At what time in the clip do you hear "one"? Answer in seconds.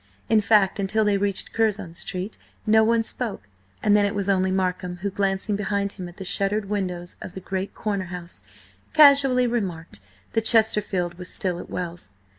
2.83-3.03